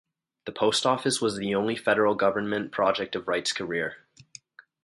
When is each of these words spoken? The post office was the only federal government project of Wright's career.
The 0.47 0.51
post 0.51 0.87
office 0.87 1.21
was 1.21 1.35
the 1.37 1.53
only 1.53 1.75
federal 1.75 2.15
government 2.15 2.71
project 2.71 3.15
of 3.15 3.27
Wright's 3.27 3.53
career. 3.53 3.97